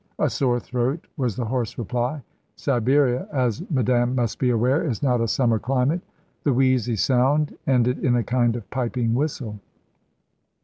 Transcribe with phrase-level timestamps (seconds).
[0.17, 2.23] "A sore throat," was the hoarse reply.
[2.55, 6.01] "Siberia, as madame must be aware, is not a summer climate."
[6.43, 9.59] The wheezy sound ended in a kind of piping whistle.